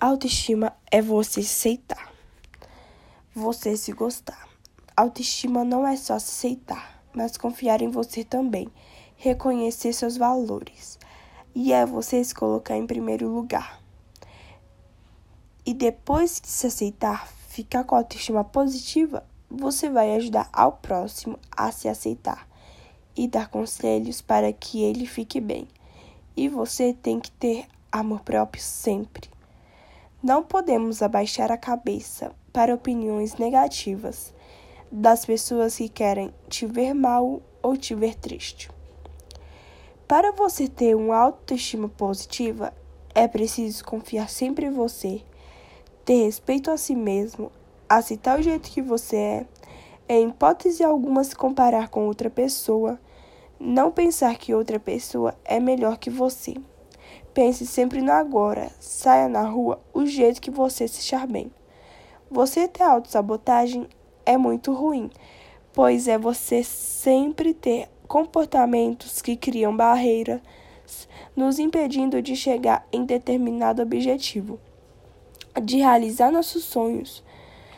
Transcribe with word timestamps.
Autoestima 0.00 0.76
é 0.92 1.02
você 1.02 1.42
se 1.42 1.70
aceitar, 1.70 2.12
você 3.34 3.76
se 3.76 3.90
gostar. 3.90 4.48
Autoestima 4.96 5.64
não 5.64 5.84
é 5.84 5.96
só 5.96 6.20
se 6.20 6.30
aceitar, 6.30 7.02
mas 7.12 7.36
confiar 7.36 7.82
em 7.82 7.90
você 7.90 8.22
também, 8.22 8.68
reconhecer 9.16 9.92
seus 9.92 10.16
valores. 10.16 11.00
E 11.52 11.72
é 11.72 11.84
você 11.84 12.22
se 12.22 12.32
colocar 12.32 12.76
em 12.76 12.86
primeiro 12.86 13.28
lugar. 13.28 13.82
E 15.66 15.74
depois 15.74 16.40
de 16.40 16.46
se 16.46 16.68
aceitar, 16.68 17.26
ficar 17.48 17.82
com 17.82 17.96
a 17.96 17.98
autoestima 17.98 18.44
positiva, 18.44 19.26
você 19.50 19.90
vai 19.90 20.14
ajudar 20.14 20.48
ao 20.52 20.74
próximo 20.74 21.36
a 21.50 21.72
se 21.72 21.88
aceitar 21.88 22.48
e 23.16 23.26
dar 23.26 23.48
conselhos 23.48 24.22
para 24.22 24.52
que 24.52 24.80
ele 24.80 25.06
fique 25.06 25.40
bem. 25.40 25.66
E 26.36 26.48
você 26.48 26.92
tem 26.92 27.18
que 27.18 27.32
ter 27.32 27.66
amor 27.90 28.20
próprio 28.20 28.62
sempre. 28.62 29.28
Não 30.20 30.42
podemos 30.42 31.00
abaixar 31.00 31.52
a 31.52 31.56
cabeça 31.56 32.32
para 32.52 32.74
opiniões 32.74 33.36
negativas 33.36 34.34
das 34.90 35.24
pessoas 35.24 35.76
que 35.76 35.88
querem 35.88 36.34
te 36.48 36.66
ver 36.66 36.92
mal 36.92 37.40
ou 37.62 37.76
te 37.76 37.94
ver 37.94 38.16
triste. 38.16 38.68
Para 40.08 40.32
você 40.32 40.66
ter 40.66 40.96
uma 40.96 41.16
autoestima 41.16 41.88
positiva, 41.88 42.74
é 43.14 43.28
preciso 43.28 43.84
confiar 43.84 44.28
sempre 44.28 44.66
em 44.66 44.72
você, 44.72 45.22
ter 46.04 46.24
respeito 46.24 46.68
a 46.72 46.76
si 46.76 46.96
mesmo, 46.96 47.52
aceitar 47.88 48.40
o 48.40 48.42
jeito 48.42 48.70
que 48.70 48.82
você 48.82 49.16
é, 49.16 49.46
em 50.08 50.30
hipótese 50.30 50.82
alguma 50.82 51.22
se 51.22 51.36
comparar 51.36 51.90
com 51.90 52.08
outra 52.08 52.28
pessoa, 52.28 52.98
não 53.60 53.92
pensar 53.92 54.36
que 54.36 54.52
outra 54.52 54.80
pessoa 54.80 55.36
é 55.44 55.60
melhor 55.60 55.96
que 55.96 56.10
você. 56.10 56.54
Pense 57.38 57.64
sempre 57.66 58.02
no 58.02 58.10
agora. 58.10 58.68
Saia 58.80 59.28
na 59.28 59.42
rua 59.42 59.80
o 59.94 60.04
jeito 60.04 60.40
que 60.40 60.50
você 60.50 60.88
se 60.88 60.98
achar 60.98 61.24
bem. 61.24 61.52
Você 62.28 62.66
ter 62.66 62.82
autossabotagem 62.82 63.86
é 64.26 64.36
muito 64.36 64.72
ruim, 64.72 65.08
pois 65.72 66.08
é 66.08 66.18
você 66.18 66.64
sempre 66.64 67.54
ter 67.54 67.88
comportamentos 68.08 69.22
que 69.22 69.36
criam 69.36 69.76
barreiras, 69.76 70.40
nos 71.36 71.60
impedindo 71.60 72.20
de 72.20 72.34
chegar 72.34 72.84
em 72.92 73.04
determinado 73.04 73.82
objetivo, 73.82 74.58
de 75.62 75.76
realizar 75.76 76.32
nossos 76.32 76.64
sonhos. 76.64 77.22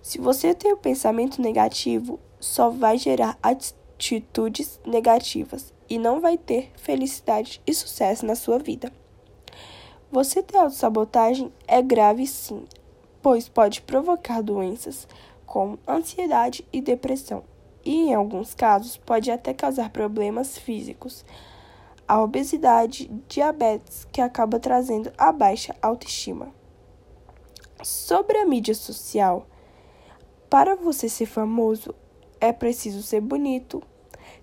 Se 0.00 0.16
você 0.16 0.54
tem 0.54 0.72
o 0.72 0.76
um 0.76 0.78
pensamento 0.78 1.42
negativo, 1.42 2.18
só 2.40 2.70
vai 2.70 2.96
gerar 2.96 3.36
atitudes 3.42 4.80
negativas 4.86 5.74
e 5.90 5.98
não 5.98 6.22
vai 6.22 6.38
ter 6.38 6.72
felicidade 6.74 7.60
e 7.66 7.74
sucesso 7.74 8.24
na 8.24 8.34
sua 8.34 8.58
vida. 8.58 8.90
Você 10.12 10.42
ter 10.42 10.58
autossabotagem 10.58 11.50
é 11.66 11.80
grave 11.80 12.26
sim, 12.26 12.66
pois 13.22 13.48
pode 13.48 13.80
provocar 13.80 14.42
doenças 14.42 15.08
como 15.46 15.78
ansiedade 15.88 16.68
e 16.70 16.82
depressão, 16.82 17.42
e 17.82 17.94
em 17.94 18.14
alguns 18.14 18.54
casos 18.54 18.98
pode 18.98 19.30
até 19.30 19.54
causar 19.54 19.88
problemas 19.88 20.58
físicos, 20.58 21.24
a 22.06 22.20
obesidade, 22.20 23.10
diabetes, 23.26 24.06
que 24.12 24.20
acaba 24.20 24.60
trazendo 24.60 25.10
a 25.16 25.32
baixa 25.32 25.74
autoestima. 25.80 26.52
Sobre 27.82 28.36
a 28.36 28.44
mídia 28.44 28.74
social, 28.74 29.46
para 30.50 30.76
você 30.76 31.08
ser 31.08 31.24
famoso, 31.24 31.94
é 32.38 32.52
preciso 32.52 33.02
ser 33.02 33.22
bonito, 33.22 33.82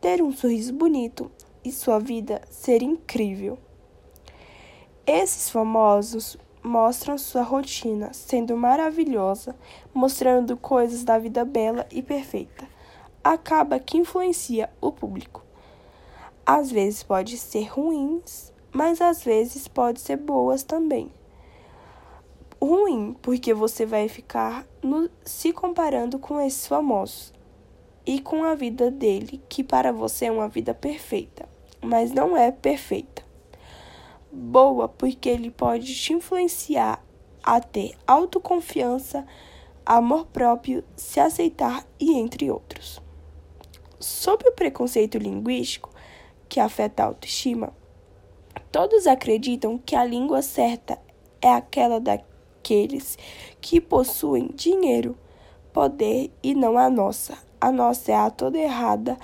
ter 0.00 0.22
um 0.22 0.32
sorriso 0.32 0.72
bonito 0.72 1.30
e 1.62 1.70
sua 1.70 1.98
vida 1.98 2.40
ser 2.48 2.82
incrível. 2.82 3.58
Esses 5.06 5.48
famosos 5.48 6.36
mostram 6.62 7.16
sua 7.16 7.42
rotina 7.42 8.12
sendo 8.12 8.56
maravilhosa, 8.56 9.56
mostrando 9.94 10.56
coisas 10.56 11.04
da 11.04 11.18
vida 11.18 11.44
bela 11.44 11.86
e 11.90 12.02
perfeita. 12.02 12.68
Acaba 13.24 13.78
que 13.78 13.96
influencia 13.96 14.70
o 14.80 14.92
público. 14.92 15.42
Às 16.44 16.70
vezes 16.70 17.02
pode 17.02 17.38
ser 17.38 17.64
ruins, 17.64 18.52
mas 18.72 19.00
às 19.00 19.24
vezes 19.24 19.66
pode 19.66 20.00
ser 20.00 20.16
boas 20.16 20.62
também. 20.62 21.10
Ruim, 22.60 23.16
porque 23.22 23.54
você 23.54 23.86
vai 23.86 24.06
ficar 24.06 24.66
no, 24.82 25.08
se 25.24 25.50
comparando 25.52 26.18
com 26.18 26.38
esses 26.38 26.66
famosos 26.66 27.32
e 28.04 28.20
com 28.20 28.44
a 28.44 28.54
vida 28.54 28.90
dele, 28.90 29.42
que 29.48 29.64
para 29.64 29.92
você 29.92 30.26
é 30.26 30.30
uma 30.30 30.48
vida 30.48 30.74
perfeita, 30.74 31.48
mas 31.80 32.12
não 32.12 32.36
é 32.36 32.52
perfeita 32.52 33.29
boa 34.30 34.88
porque 34.88 35.28
ele 35.28 35.50
pode 35.50 35.94
te 35.94 36.12
influenciar 36.12 37.04
a 37.42 37.60
ter 37.60 37.94
autoconfiança, 38.06 39.26
amor 39.84 40.26
próprio, 40.26 40.84
se 40.94 41.18
aceitar 41.20 41.86
e 41.98 42.12
entre 42.12 42.50
outros. 42.50 43.00
Sobre 43.98 44.48
o 44.48 44.52
preconceito 44.52 45.18
linguístico 45.18 45.90
que 46.48 46.60
afeta 46.60 47.02
a 47.02 47.06
autoestima, 47.06 47.72
todos 48.72 49.06
acreditam 49.06 49.78
que 49.78 49.96
a 49.96 50.04
língua 50.04 50.42
certa 50.42 50.98
é 51.40 51.48
aquela 51.48 52.00
daqueles 52.00 53.18
que 53.60 53.80
possuem 53.80 54.50
dinheiro, 54.54 55.16
poder 55.72 56.30
e 56.42 56.54
não 56.54 56.78
a 56.78 56.88
nossa. 56.88 57.38
A 57.60 57.70
nossa 57.70 58.12
é 58.12 58.14
a 58.14 58.30
toda 58.30 58.58
errada. 58.58 59.18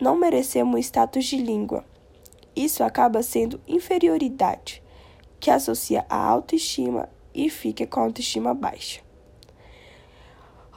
Não 0.00 0.16
merecemos 0.16 0.80
status 0.80 1.24
de 1.24 1.36
língua. 1.36 1.84
Isso 2.60 2.84
acaba 2.84 3.22
sendo 3.22 3.58
inferioridade, 3.66 4.82
que 5.40 5.50
associa 5.50 6.04
a 6.10 6.22
autoestima 6.22 7.08
e 7.34 7.48
fica 7.48 7.86
com 7.86 8.00
a 8.00 8.02
autoestima 8.02 8.52
baixa. 8.52 9.00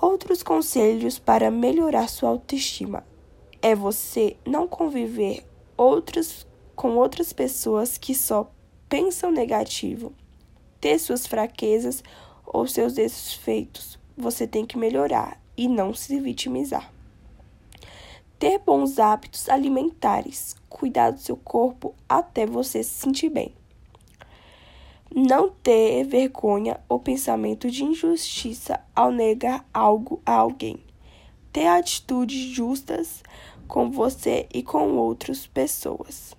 Outros 0.00 0.42
conselhos 0.42 1.18
para 1.18 1.50
melhorar 1.50 2.08
sua 2.08 2.30
autoestima 2.30 3.04
é 3.60 3.74
você 3.74 4.38
não 4.46 4.66
conviver 4.66 5.44
outros, 5.76 6.46
com 6.74 6.96
outras 6.96 7.34
pessoas 7.34 7.98
que 7.98 8.14
só 8.14 8.50
pensam 8.88 9.30
negativo, 9.30 10.14
ter 10.80 10.98
suas 10.98 11.26
fraquezas 11.26 12.02
ou 12.46 12.66
seus 12.66 12.94
defeitos. 12.94 13.98
Você 14.16 14.46
tem 14.46 14.64
que 14.64 14.78
melhorar 14.78 15.38
e 15.54 15.68
não 15.68 15.92
se 15.92 16.18
vitimizar. 16.20 16.95
Ter 18.38 18.58
bons 18.58 18.98
hábitos 18.98 19.48
alimentares, 19.48 20.54
cuidar 20.68 21.10
do 21.10 21.18
seu 21.18 21.38
corpo 21.38 21.94
até 22.06 22.44
você 22.44 22.82
se 22.82 22.90
sentir 22.90 23.30
bem. 23.30 23.54
Não 25.14 25.48
ter 25.48 26.04
vergonha 26.04 26.78
ou 26.86 27.00
pensamento 27.00 27.70
de 27.70 27.82
injustiça 27.82 28.78
ao 28.94 29.10
negar 29.10 29.66
algo 29.72 30.20
a 30.26 30.34
alguém. 30.34 30.78
Ter 31.50 31.66
atitudes 31.66 32.54
justas 32.54 33.22
com 33.66 33.90
você 33.90 34.46
e 34.52 34.62
com 34.62 34.98
outras 34.98 35.46
pessoas. 35.46 36.36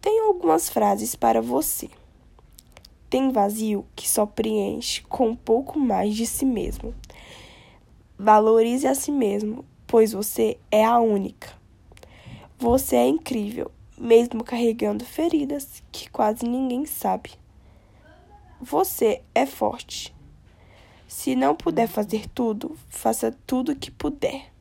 Tenho 0.00 0.28
algumas 0.28 0.70
frases 0.70 1.16
para 1.16 1.42
você. 1.42 1.90
Tem 3.10 3.32
vazio 3.32 3.84
que 3.96 4.08
só 4.08 4.24
preenche 4.24 5.02
com 5.02 5.30
um 5.30 5.36
pouco 5.36 5.76
mais 5.76 6.14
de 6.14 6.24
si 6.24 6.44
mesmo. 6.44 6.94
Valorize 8.16 8.86
a 8.86 8.94
si 8.94 9.10
mesmo 9.10 9.64
pois 9.90 10.12
você 10.12 10.56
é 10.70 10.84
a 10.84 11.00
única. 11.00 11.52
Você 12.56 12.94
é 12.94 13.08
incrível, 13.08 13.72
mesmo 13.98 14.44
carregando 14.44 15.04
feridas 15.04 15.82
que 15.90 16.08
quase 16.08 16.46
ninguém 16.46 16.86
sabe. 16.86 17.32
Você 18.60 19.20
é 19.34 19.44
forte. 19.44 20.14
Se 21.08 21.34
não 21.34 21.56
puder 21.56 21.88
fazer 21.88 22.28
tudo, 22.28 22.78
faça 22.88 23.36
tudo 23.44 23.72
o 23.72 23.76
que 23.76 23.90
puder. 23.90 24.52